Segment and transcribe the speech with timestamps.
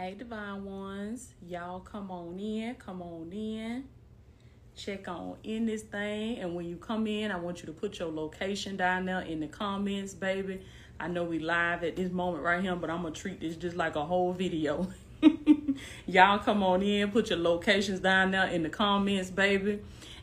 [0.00, 1.34] Hey, divine ones.
[1.44, 2.76] Y'all come on in.
[2.76, 3.82] Come on in.
[4.76, 6.38] Check on in this thing.
[6.38, 9.40] And when you come in, I want you to put your location down there in
[9.40, 10.60] the comments, baby.
[11.00, 13.76] I know we live at this moment right here, but I'm to treat this just
[13.76, 14.86] like a whole video.
[16.06, 17.10] Y'all come on in.
[17.10, 19.80] Put your locations down there in the comments, baby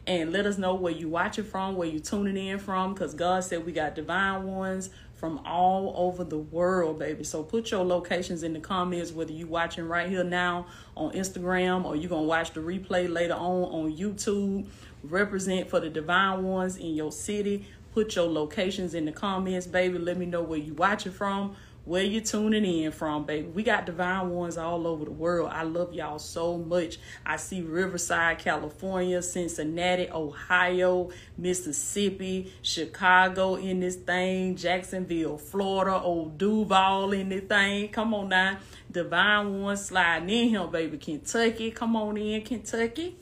[0.08, 3.44] and let us know where you watching from, where you tuning in from, because God
[3.44, 4.92] said we got divine ones
[5.26, 7.24] from all over the world, baby.
[7.24, 11.84] So put your locations in the comments, whether you watching right here now on Instagram
[11.84, 14.68] or you're going to watch the replay later on on YouTube.
[15.04, 17.66] Represent for the divine ones in your city.
[17.92, 19.98] Put your locations in the comments, baby.
[19.98, 21.56] Let me know where you watching from
[21.86, 23.48] where you tuning in from, baby.
[23.48, 25.52] We got divine ones all over the world.
[25.54, 26.98] I love y'all so much.
[27.26, 37.14] I see Riverside, California, Cincinnati, Ohio, Mississippi, Chicago in this thing, Jacksonville, Florida, old Duval
[37.14, 37.90] in this thing.
[37.90, 38.58] Come on now.
[38.92, 40.98] Divine ones sliding in here, baby.
[40.98, 41.70] Kentucky.
[41.70, 43.16] Come on in, Kentucky.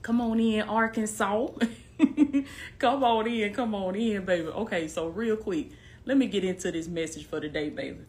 [0.00, 1.48] Come on in, Arkansas.
[2.78, 4.48] come on in, come on in, baby.
[4.48, 5.70] Okay, so real quick
[6.06, 8.00] let me get into this message for today, baby.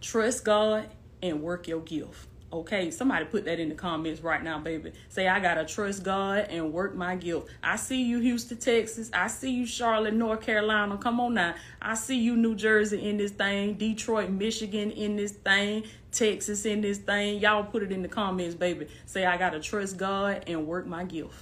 [0.00, 0.88] Trust God
[1.22, 2.28] and work your gift.
[2.52, 4.92] Okay, somebody put that in the comments right now, baby.
[5.08, 7.48] Say, I got to trust God and work my gift.
[7.64, 9.10] I see you, Houston, Texas.
[9.12, 10.96] I see you, Charlotte, North Carolina.
[10.98, 11.54] Come on now.
[11.82, 13.74] I see you, New Jersey, in this thing.
[13.74, 15.82] Detroit, Michigan, in this thing.
[16.12, 17.40] Texas, in this thing.
[17.40, 18.86] Y'all put it in the comments, baby.
[19.04, 21.34] Say, I got to trust God and work my gift.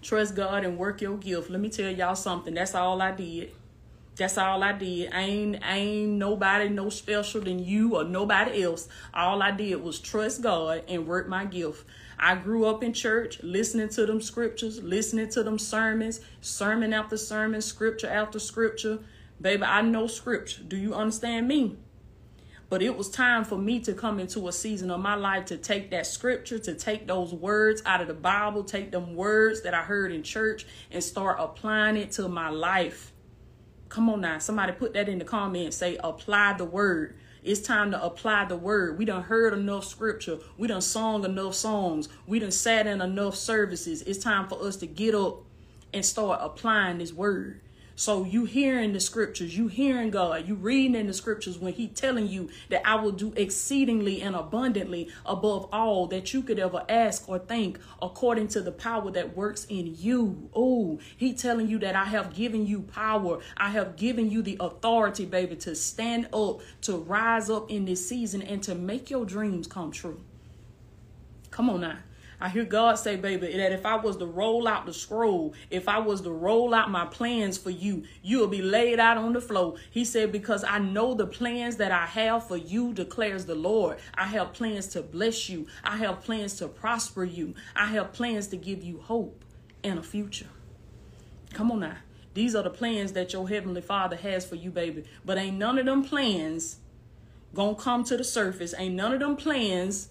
[0.00, 1.50] Trust God and work your gift.
[1.50, 2.54] Let me tell y'all something.
[2.54, 3.52] That's all I did.
[4.16, 5.12] That's all I did.
[5.12, 8.88] Ain't, ain't nobody no special than you or nobody else.
[9.12, 11.84] All I did was trust God and work my gift.
[12.18, 17.16] I grew up in church, listening to them scriptures, listening to them sermons, sermon after
[17.16, 19.00] sermon, scripture after scripture.
[19.40, 20.62] Baby, I know scripture.
[20.62, 21.76] Do you understand me?
[22.70, 25.56] But it was time for me to come into a season of my life to
[25.56, 29.74] take that scripture, to take those words out of the Bible, take them words that
[29.74, 33.12] I heard in church and start applying it to my life.
[33.94, 34.38] Come on now.
[34.38, 35.76] Somebody put that in the comments.
[35.76, 37.14] Say, apply the word.
[37.44, 38.98] It's time to apply the word.
[38.98, 40.38] We done heard enough scripture.
[40.58, 42.08] We done sung enough songs.
[42.26, 44.02] We done sat in enough services.
[44.02, 45.44] It's time for us to get up
[45.92, 47.60] and start applying this word.
[47.96, 51.86] So you hearing the scriptures, you hearing God, you reading in the scriptures when he
[51.86, 56.84] telling you that I will do exceedingly and abundantly above all that you could ever
[56.88, 60.50] ask or think according to the power that works in you.
[60.56, 63.38] Oh, he telling you that I have given you power.
[63.56, 68.08] I have given you the authority, baby, to stand up, to rise up in this
[68.08, 70.20] season and to make your dreams come true.
[71.52, 71.98] Come on now.
[72.44, 75.88] I hear God say, baby, that if I was to roll out the scroll, if
[75.88, 79.40] I was to roll out my plans for you, you'll be laid out on the
[79.40, 79.76] floor.
[79.90, 83.96] He said, because I know the plans that I have for you, declares the Lord.
[84.14, 85.68] I have plans to bless you.
[85.82, 87.54] I have plans to prosper you.
[87.74, 89.42] I have plans to give you hope
[89.82, 90.48] and a future.
[91.54, 91.96] Come on now.
[92.34, 95.04] These are the plans that your heavenly father has for you, baby.
[95.24, 96.76] But ain't none of them plans
[97.54, 98.74] gonna come to the surface.
[98.76, 100.10] Ain't none of them plans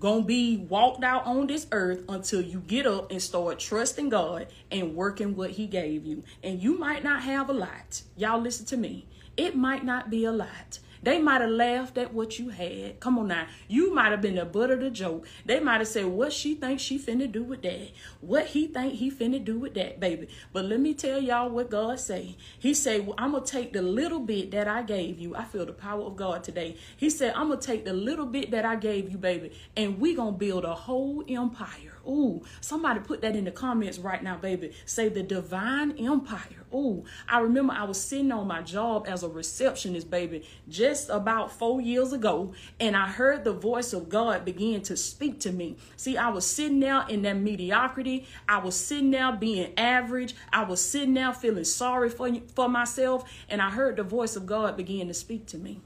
[0.00, 4.46] gonna be walked out on this earth until you get up and start trusting God
[4.70, 6.22] and working what He gave you.
[6.42, 8.02] And you might not have a lot.
[8.16, 9.06] Y'all listen to me.
[9.36, 10.78] It might not be a lot.
[11.02, 13.00] They might have laughed at what you had.
[13.00, 13.46] Come on now.
[13.68, 15.26] You might have been the butt of the joke.
[15.44, 17.90] They might have said, what she think she finna do with that?
[18.20, 20.28] What he think he finna do with that, baby?
[20.52, 22.36] But let me tell y'all what God say.
[22.58, 25.36] He said, well, I'm going to take the little bit that I gave you.
[25.36, 26.76] I feel the power of God today.
[26.96, 29.98] He said, I'm going to take the little bit that I gave you, baby, and
[30.00, 31.97] we going to build a whole empire.
[32.08, 34.72] Ooh, somebody put that in the comments right now, baby.
[34.86, 36.64] Say the divine empire.
[36.72, 41.52] Ooh, I remember I was sitting on my job as a receptionist, baby, just about
[41.52, 45.76] four years ago, and I heard the voice of God begin to speak to me.
[45.96, 48.26] See, I was sitting there in that mediocrity.
[48.48, 50.34] I was sitting there being average.
[50.52, 54.46] I was sitting there feeling sorry for, for myself, and I heard the voice of
[54.46, 55.80] God begin to speak to me.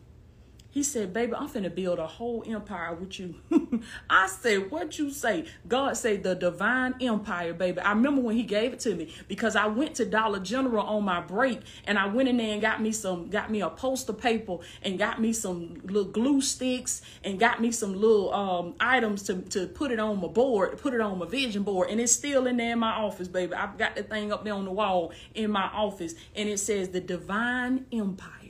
[0.73, 3.35] He said, baby, I'm finna build a whole empire with you.
[4.11, 5.45] I said, what you say?
[5.69, 7.79] God said the divine empire, baby.
[7.81, 11.05] I remember when he gave it to me because I went to Dollar General on
[11.05, 14.15] my break and I went in there and got me some, got me a poster
[14.15, 19.25] paper and got me some little glue sticks and got me some little um, items
[19.25, 21.91] to, to put it on my board, put it on my vision board.
[21.91, 23.53] And it's still in there in my office, baby.
[23.53, 26.89] I've got the thing up there on the wall in my office and it says
[26.89, 28.42] the divine empire.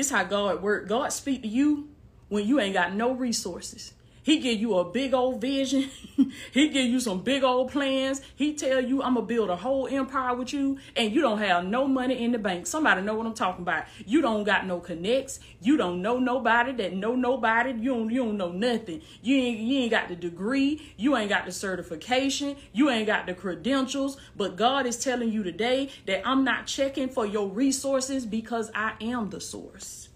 [0.00, 0.88] This how God work.
[0.88, 1.90] God speak to you
[2.30, 3.92] when you ain't got no resources.
[4.22, 5.90] He give you a big old vision.
[6.52, 8.20] he give you some big old plans.
[8.36, 11.64] He tell you I'm gonna build a whole empire with you, and you don't have
[11.64, 12.66] no money in the bank.
[12.66, 13.84] Somebody know what I'm talking about.
[14.04, 15.40] You don't got no connects.
[15.60, 17.72] You don't know nobody that know nobody.
[17.72, 19.00] You don't you don't know nothing.
[19.22, 20.92] You ain't you ain't got the degree.
[20.96, 22.56] You ain't got the certification.
[22.72, 24.18] You ain't got the credentials.
[24.36, 28.94] But God is telling you today that I'm not checking for your resources because I
[29.00, 30.09] am the source.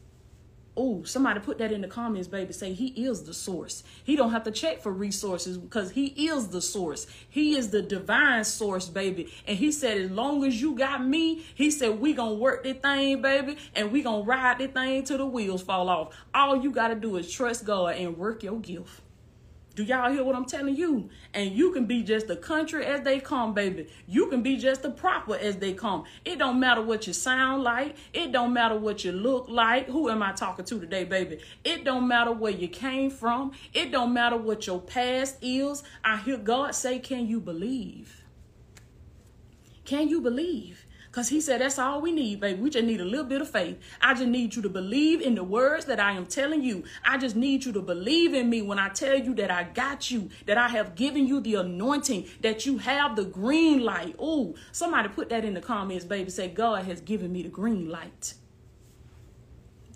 [0.76, 2.52] Oh, somebody put that in the comments, baby.
[2.52, 3.84] Say he is the source.
[4.02, 7.06] He don't have to check for resources because he is the source.
[7.30, 9.32] He is the divine source, baby.
[9.46, 12.78] And he said, as long as you got me, he said, we gonna work this
[12.78, 16.12] thing, baby, and we gonna ride this thing till the wheels fall off.
[16.34, 19.00] All you gotta do is trust God and work your gift.
[19.74, 21.10] Do y'all hear what I'm telling you?
[21.32, 23.88] And you can be just the country as they come, baby.
[24.06, 26.04] You can be just the proper as they come.
[26.24, 27.96] It don't matter what you sound like.
[28.12, 29.88] It don't matter what you look like.
[29.88, 31.40] Who am I talking to today, baby?
[31.64, 33.50] It don't matter where you came from.
[33.72, 35.82] It don't matter what your past is.
[36.04, 38.22] I hear God say, can you believe?
[39.84, 40.83] Can you believe?
[41.14, 42.60] Because he said, that's all we need, baby.
[42.60, 43.78] We just need a little bit of faith.
[44.02, 46.82] I just need you to believe in the words that I am telling you.
[47.04, 50.10] I just need you to believe in me when I tell you that I got
[50.10, 54.16] you, that I have given you the anointing, that you have the green light.
[54.18, 56.30] Oh, somebody put that in the comments, baby.
[56.30, 58.34] Say, God has given me the green light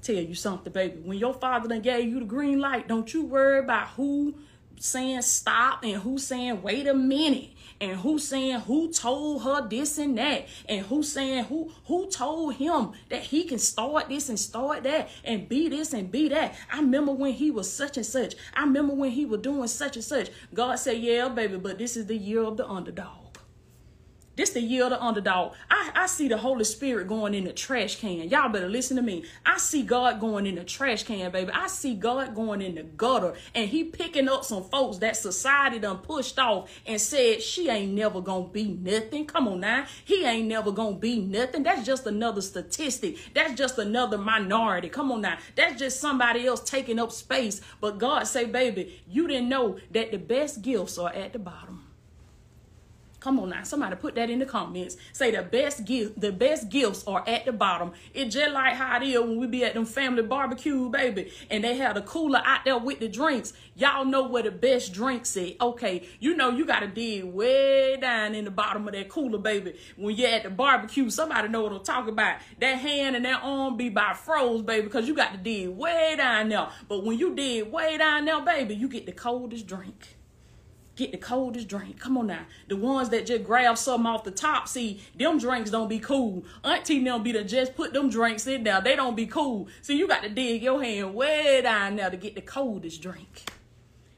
[0.00, 1.00] tell you something, baby.
[1.02, 4.36] When your father done gave you the green light, don't you worry about who
[4.78, 9.98] saying stop and who saying wait a minute and who saying who told her this
[9.98, 10.46] and that?
[10.68, 15.08] And who saying who who told him that he can start this and start that
[15.24, 16.54] and be this and be that?
[16.72, 18.34] I remember when he was such and such.
[18.54, 20.30] I remember when he was doing such and such.
[20.52, 23.27] God said yeah baby but this is the year of the underdog
[24.38, 25.54] this the year of the underdog.
[25.68, 28.28] I, I see the Holy Spirit going in the trash can.
[28.28, 29.24] Y'all better listen to me.
[29.44, 31.50] I see God going in the trash can, baby.
[31.52, 33.34] I see God going in the gutter.
[33.56, 37.92] And he picking up some folks that society done pushed off and said, she ain't
[37.92, 39.26] never gonna be nothing.
[39.26, 39.86] Come on now.
[40.04, 41.64] He ain't never gonna be nothing.
[41.64, 43.16] That's just another statistic.
[43.34, 44.88] That's just another minority.
[44.88, 45.38] Come on now.
[45.56, 47.60] That's just somebody else taking up space.
[47.80, 51.77] But God say, baby, you didn't know that the best gifts are at the bottom.
[53.20, 54.96] Come on now, somebody put that in the comments.
[55.12, 57.92] Say the best gift, the best gifts are at the bottom.
[58.14, 61.64] It's just like how it is when we be at them family barbecue, baby, and
[61.64, 63.52] they have the cooler out there with the drinks.
[63.74, 65.60] Y'all know where the best drinks at.
[65.60, 69.74] Okay, you know you gotta dig way down in the bottom of that cooler, baby.
[69.96, 72.38] When you're at the barbecue, somebody know what I'm talking about.
[72.60, 76.14] That hand and that arm be by froze, baby, because you got to dig way
[76.16, 76.68] down there.
[76.88, 80.18] But when you dig way down there, baby, you get the coldest drink
[80.98, 81.98] get the coldest drink.
[81.98, 82.44] Come on now.
[82.66, 86.44] The ones that just grab something off the top, see, them drinks don't be cool.
[86.64, 88.80] Auntie them be to just put them drinks in there.
[88.80, 89.68] They don't be cool.
[89.80, 93.44] So you got to dig your hand way down there to get the coldest drink.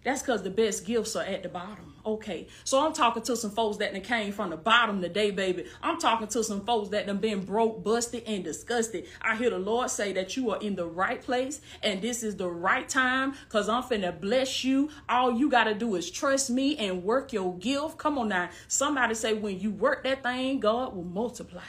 [0.03, 1.95] That's because the best gifts are at the bottom.
[2.07, 5.67] Okay, so I'm talking to some folks that came from the bottom today, baby.
[5.83, 9.07] I'm talking to some folks that done been broke, busted, and disgusted.
[9.21, 12.37] I hear the Lord say that you are in the right place and this is
[12.37, 14.89] the right time because I'm finna bless you.
[15.11, 17.99] All you got to do is trust me and work your gift.
[17.99, 18.49] Come on now.
[18.69, 21.61] Somebody say when you work that thing, God will multiply.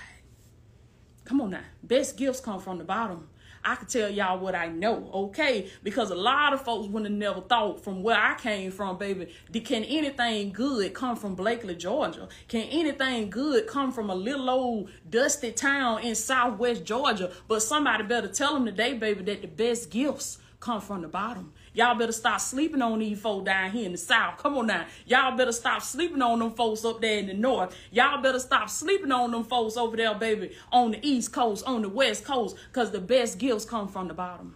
[1.25, 1.63] Come on now.
[1.83, 3.27] Best gifts come from the bottom.
[3.63, 5.69] I can tell y'all what I know, okay?
[5.83, 9.27] Because a lot of folks wouldn't have never thought from where I came from, baby.
[9.63, 12.27] Can anything good come from Blakely, Georgia?
[12.47, 17.31] Can anything good come from a little old dusty town in southwest Georgia?
[17.47, 21.51] But somebody better tell them today, baby, that the best gifts come from the bottom.
[21.73, 24.37] Y'all better stop sleeping on these folks down here in the south.
[24.37, 24.85] Come on now.
[25.05, 27.75] Y'all better stop sleeping on them folks up there in the north.
[27.91, 31.81] Y'all better stop sleeping on them folks over there, baby, on the east coast, on
[31.81, 34.55] the west coast, because the best gifts come from the bottom.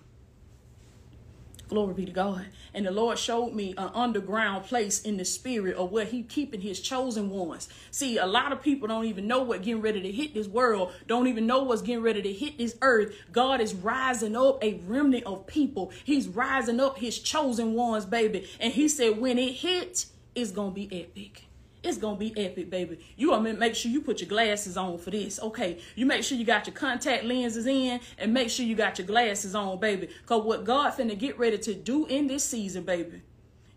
[1.68, 2.46] Glory be to God.
[2.74, 6.62] And the Lord showed me an underground place in the spirit of where he keeping
[6.62, 7.68] his chosen ones.
[7.90, 10.92] See, a lot of people don't even know what getting ready to hit this world,
[11.08, 13.16] don't even know what's getting ready to hit this earth.
[13.32, 15.92] God is rising up a remnant of people.
[16.04, 18.48] He's rising up his chosen ones, baby.
[18.60, 21.46] And he said when it hits, it's going to be epic.
[21.86, 22.98] It's gonna be epic, baby.
[23.16, 25.40] You gonna make sure you put your glasses on for this.
[25.40, 25.78] Okay.
[25.96, 29.06] You make sure you got your contact lenses in and make sure you got your
[29.06, 30.10] glasses on, baby.
[30.26, 33.22] Cause what God finna get ready to do in this season, baby,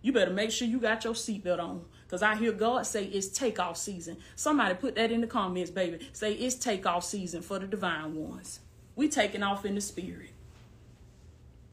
[0.00, 1.84] you better make sure you got your seatbelt on.
[2.06, 4.16] Because I hear God say it's takeoff season.
[4.34, 6.08] Somebody put that in the comments, baby.
[6.14, 8.60] Say it's takeoff season for the divine ones.
[8.96, 10.30] We taking off in the spirit.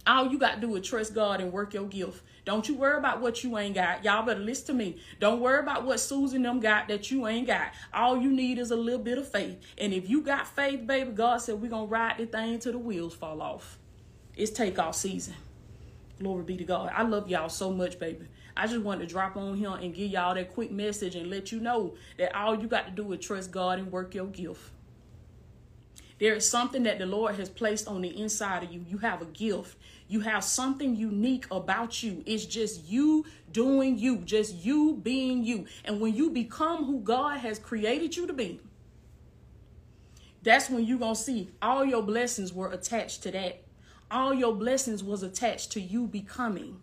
[0.07, 2.21] All you got to do is trust God and work your gift.
[2.45, 4.03] Don't you worry about what you ain't got.
[4.03, 4.97] Y'all better listen to me.
[5.19, 7.71] Don't worry about what Susan them got that you ain't got.
[7.91, 9.59] All you need is a little bit of faith.
[9.79, 12.73] And if you got faith, baby, God said we're going to ride the thing till
[12.73, 13.79] the wheels fall off.
[14.35, 15.33] It's takeoff season.
[16.19, 16.91] Glory be to God.
[16.93, 18.27] I love y'all so much, baby.
[18.55, 21.51] I just wanted to drop on here and give y'all that quick message and let
[21.51, 24.71] you know that all you got to do is trust God and work your gift.
[26.19, 28.85] There is something that the Lord has placed on the inside of you.
[28.87, 29.77] You have a gift.
[30.07, 32.23] You have something unique about you.
[32.25, 35.65] It's just you doing you, just you being you.
[35.83, 38.59] And when you become who God has created you to be,
[40.43, 43.63] that's when you're going to see all your blessings were attached to that.
[44.11, 46.79] All your blessings was attached to you becoming.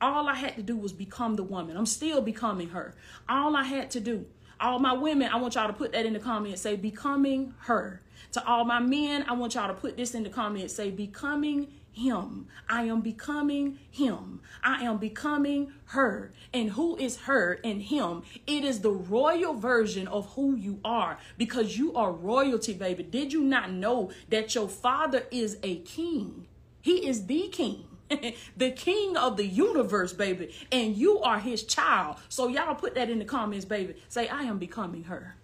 [0.00, 1.76] All I had to do was become the woman.
[1.76, 2.94] I'm still becoming her.
[3.28, 4.26] All I had to do.
[4.60, 6.62] All my women, I want y'all to put that in the comments.
[6.62, 8.00] Say, becoming her.
[8.32, 10.74] To all my men, I want y'all to put this in the comments.
[10.74, 12.46] Say, becoming him.
[12.68, 14.40] I am becoming him.
[14.62, 16.32] I am becoming her.
[16.52, 18.22] And who is her and him?
[18.46, 23.02] It is the royal version of who you are because you are royalty, baby.
[23.02, 26.46] Did you not know that your father is a king?
[26.80, 27.84] He is the king.
[28.56, 30.52] the king of the universe, baby.
[30.72, 32.16] And you are his child.
[32.28, 33.94] So y'all put that in the comments, baby.
[34.08, 35.36] Say, I am becoming her.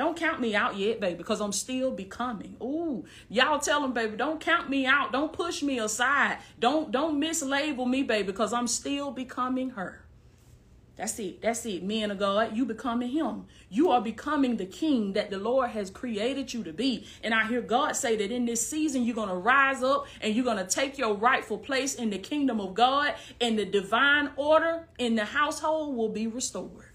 [0.00, 2.56] Don't count me out yet, baby, because I'm still becoming.
[2.62, 5.12] Ooh, y'all tell them, baby, don't count me out.
[5.12, 6.38] Don't push me aside.
[6.58, 10.02] Don't don't mislabel me, baby, because I'm still becoming her.
[10.96, 11.42] That's it.
[11.42, 11.82] That's it.
[11.82, 13.44] Men of God, you becoming him.
[13.68, 17.06] You are becoming the king that the Lord has created you to be.
[17.22, 20.34] And I hear God say that in this season, you're going to rise up and
[20.34, 24.30] you're going to take your rightful place in the kingdom of God and the divine
[24.36, 26.86] order in the household will be restored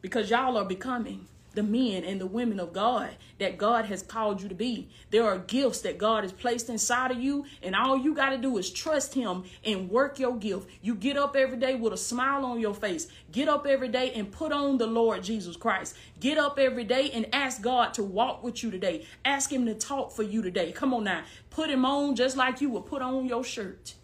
[0.00, 4.40] because y'all are becoming the men and the women of God that God has called
[4.40, 4.88] you to be.
[5.10, 8.38] There are gifts that God has placed inside of you, and all you got to
[8.38, 10.68] do is trust Him and work your gift.
[10.82, 13.08] You get up every day with a smile on your face.
[13.32, 15.96] Get up every day and put on the Lord Jesus Christ.
[16.20, 19.06] Get up every day and ask God to walk with you today.
[19.24, 20.72] Ask Him to talk for you today.
[20.72, 21.24] Come on now.
[21.50, 23.94] Put Him on just like you would put on your shirt.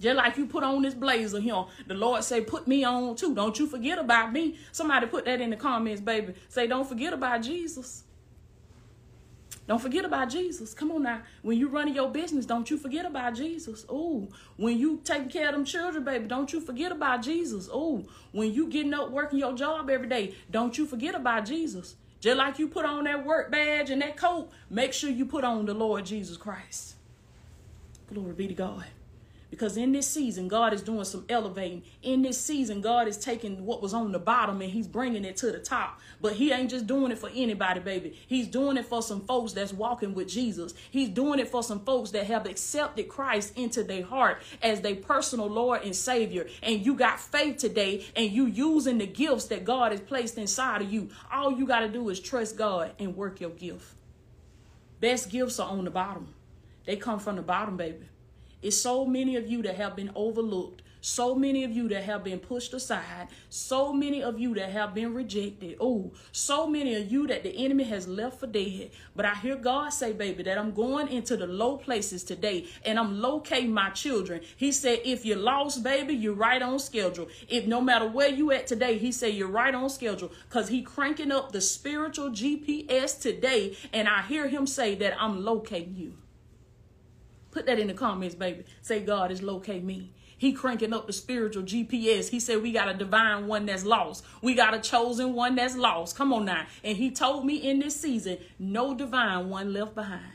[0.00, 3.34] Just like you put on this blazer here, the Lord say, put me on too.
[3.34, 4.58] Don't you forget about me.
[4.72, 6.34] Somebody put that in the comments, baby.
[6.48, 8.04] Say, don't forget about Jesus.
[9.68, 10.74] Don't forget about Jesus.
[10.74, 11.20] Come on now.
[11.42, 13.84] When you running your business, don't you forget about Jesus.
[13.88, 17.68] Oh, when you taking care of them children, baby, don't you forget about Jesus.
[17.72, 21.94] Oh, when you getting up working your job every day, don't you forget about Jesus.
[22.20, 25.44] Just like you put on that work badge and that coat, make sure you put
[25.44, 26.96] on the Lord Jesus Christ.
[28.12, 28.86] Glory be to God.
[29.50, 31.82] Because in this season, God is doing some elevating.
[32.02, 35.36] In this season, God is taking what was on the bottom and He's bringing it
[35.38, 36.00] to the top.
[36.20, 38.16] But He ain't just doing it for anybody, baby.
[38.28, 40.72] He's doing it for some folks that's walking with Jesus.
[40.90, 44.94] He's doing it for some folks that have accepted Christ into their heart as their
[44.94, 46.46] personal Lord and Savior.
[46.62, 50.82] And you got faith today and you using the gifts that God has placed inside
[50.82, 51.10] of you.
[51.32, 53.94] All you got to do is trust God and work your gift.
[55.00, 56.28] Best gifts are on the bottom.
[56.84, 58.06] They come from the bottom, baby.
[58.62, 60.82] It's so many of you that have been overlooked.
[61.02, 63.28] So many of you that have been pushed aside.
[63.48, 65.76] So many of you that have been rejected.
[65.80, 68.90] Oh, so many of you that the enemy has left for dead.
[69.16, 72.98] But I hear God say, baby, that I'm going into the low places today and
[72.98, 74.42] I'm locating my children.
[74.56, 77.28] He said, if you're lost, baby, you're right on schedule.
[77.48, 80.82] If no matter where you at today, he said you're right on schedule because he
[80.82, 83.76] cranking up the spiritual GPS today.
[83.94, 86.14] And I hear him say that I'm locating you.
[87.50, 88.64] Put that in the comments, baby.
[88.82, 90.12] Say, God is locate me.
[90.40, 92.30] He cranking up the spiritual GPS.
[92.30, 94.24] He said, We got a divine one that's lost.
[94.40, 96.16] We got a chosen one that's lost.
[96.16, 96.64] Come on now.
[96.82, 100.32] And he told me in this season, no divine one left behind.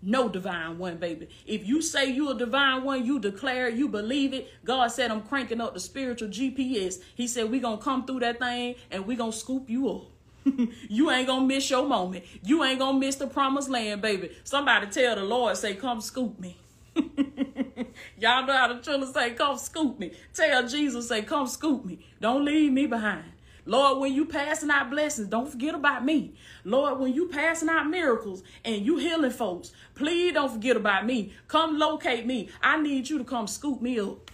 [0.00, 1.28] No divine one, baby.
[1.44, 4.48] If you say you a divine one, you declare you believe it.
[4.64, 7.00] God said, I'm cranking up the spiritual GPS.
[7.16, 9.90] He said, we going to come through that thing and we going to scoop you
[9.90, 10.02] up.
[10.88, 12.24] you ain't gonna miss your moment.
[12.42, 14.30] You ain't gonna miss the promised land, baby.
[14.44, 16.56] Somebody tell the Lord, say, come scoop me.
[18.18, 20.12] Y'all know how the children say, come scoop me.
[20.34, 22.00] Tell Jesus, say, come scoop me.
[22.20, 23.24] Don't leave me behind.
[23.68, 26.32] Lord, when you passing out blessings, don't forget about me.
[26.64, 31.34] Lord, when you passing out miracles and you healing folks, please don't forget about me.
[31.48, 32.48] Come locate me.
[32.62, 34.30] I need you to come scoop me up.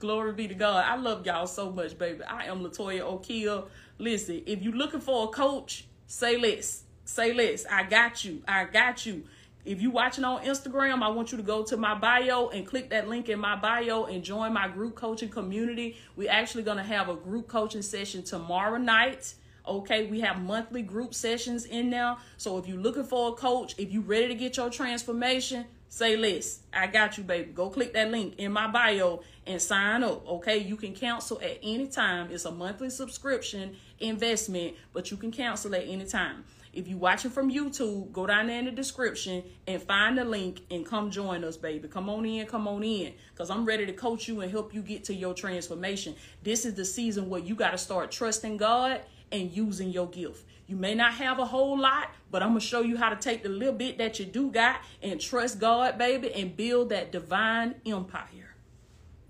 [0.00, 0.86] Glory be to God.
[0.86, 2.24] I love y'all so much, baby.
[2.24, 3.66] I am Latoya Okeia.
[3.98, 6.84] Listen, if you're looking for a coach, say less.
[7.04, 7.66] Say less.
[7.70, 8.42] I got you.
[8.48, 9.24] I got you.
[9.66, 12.88] If you watching on Instagram, I want you to go to my bio and click
[12.90, 15.98] that link in my bio and join my group coaching community.
[16.16, 19.34] We're actually going to have a group coaching session tomorrow night.
[19.68, 22.20] Okay, we have monthly group sessions in now.
[22.38, 26.16] So if you're looking for a coach, if you're ready to get your transformation, say
[26.16, 26.60] less.
[26.72, 27.52] I got you, baby.
[27.52, 30.26] Go click that link in my bio and sign up.
[30.26, 32.30] Okay, you can cancel at any time.
[32.30, 36.44] It's a monthly subscription investment, but you can cancel at any time.
[36.72, 40.60] If you watching from YouTube, go down there in the description and find the link
[40.70, 41.88] and come join us, baby.
[41.88, 43.12] Come on in, come on in.
[43.32, 46.14] Because I'm ready to coach you and help you get to your transformation.
[46.44, 49.00] This is the season where you got to start trusting God
[49.32, 50.44] and using your gift.
[50.70, 53.16] You may not have a whole lot, but I'm going to show you how to
[53.16, 57.10] take the little bit that you do got and trust God, baby, and build that
[57.10, 58.54] divine empire.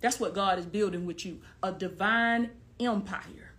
[0.02, 3.54] That's what God is building with you a divine empire.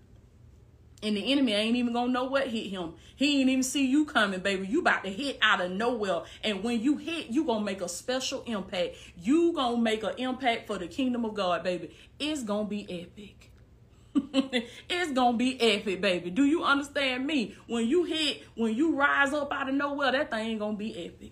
[1.01, 2.93] And the enemy ain't even gonna know what hit him.
[3.15, 4.67] He ain't even see you coming, baby.
[4.67, 6.21] You about to hit out of nowhere.
[6.43, 8.95] And when you hit, you gonna make a special impact.
[9.19, 11.95] You gonna make an impact for the kingdom of God, baby.
[12.19, 13.50] It's gonna be epic.
[14.89, 16.29] it's gonna be epic, baby.
[16.29, 17.55] Do you understand me?
[17.67, 21.05] When you hit, when you rise up out of nowhere, that thing ain't gonna be
[21.05, 21.31] epic.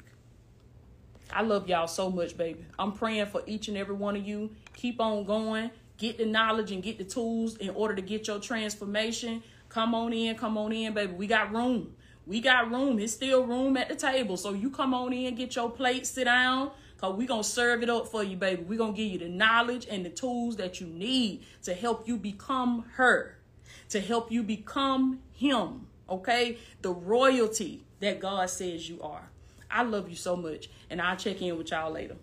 [1.31, 2.65] I love y'all so much, baby.
[2.77, 4.51] I'm praying for each and every one of you.
[4.73, 5.69] Keep on going.
[5.97, 9.43] Get the knowledge and get the tools in order to get your transformation.
[9.67, 11.13] Come on in, come on in, baby.
[11.13, 11.93] We got room.
[12.25, 12.99] We got room.
[12.99, 14.37] It's still room at the table.
[14.37, 16.71] So you come on in, get your plate, sit down.
[16.99, 18.63] Cause we gonna serve it up for you, baby.
[18.63, 22.17] we gonna give you the knowledge and the tools that you need to help you
[22.17, 23.37] become her,
[23.89, 25.87] to help you become him.
[26.09, 26.57] Okay?
[26.81, 29.29] The royalty that God says you are.
[29.71, 30.69] I love you so much.
[30.89, 32.15] And I'll check in with y'all later.